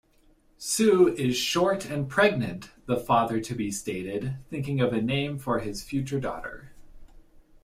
"Sue 0.57 1.09
is 1.09 1.37
short 1.37 1.85
and 1.87 2.09
pregnant", 2.09 2.71
the 2.87 2.97
father-to-be 2.97 3.69
stated, 3.69 4.37
thinking 4.49 4.81
of 4.81 4.93
a 4.93 4.99
name 4.99 5.37
for 5.37 5.59
his 5.59 5.83
future 5.83 6.19
daughter. 6.19 6.71